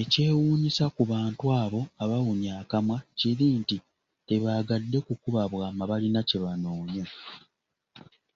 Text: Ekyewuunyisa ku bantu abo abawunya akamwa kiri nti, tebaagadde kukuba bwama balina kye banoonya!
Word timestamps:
Ekyewuunyisa 0.00 0.84
ku 0.94 1.02
bantu 1.12 1.44
abo 1.62 1.80
abawunya 2.02 2.52
akamwa 2.62 2.96
kiri 3.18 3.46
nti, 3.60 3.76
tebaagadde 4.26 4.98
kukuba 5.06 5.40
bwama 5.52 5.82
balina 5.90 6.20
kye 6.28 6.38
banoonya! 6.44 7.04